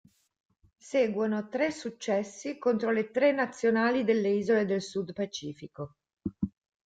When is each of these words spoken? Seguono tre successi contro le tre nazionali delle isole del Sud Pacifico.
Seguono 0.79 1.47
tre 1.47 1.69
successi 1.69 2.57
contro 2.57 2.89
le 2.89 3.11
tre 3.11 3.31
nazionali 3.33 4.03
delle 4.03 4.29
isole 4.29 4.65
del 4.65 4.81
Sud 4.81 5.13
Pacifico. 5.13 5.97